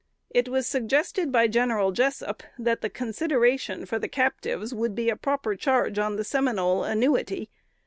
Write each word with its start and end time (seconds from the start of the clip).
It 0.31 0.49
was 0.49 0.65
suggested 0.65 1.31
by 1.31 1.47
General 1.47 1.91
Jessup, 1.91 2.41
that 2.57 2.81
the 2.81 2.89
consideration 2.89 3.85
for 3.85 3.99
the 3.99 4.07
captives 4.07 4.73
would 4.73 4.95
be 4.95 5.11
a 5.11 5.15
proper 5.15 5.55
charge 5.55 5.99
on 5.99 6.15
the 6.15 6.23
Seminole 6.23 6.83
annuity. 6.83 7.51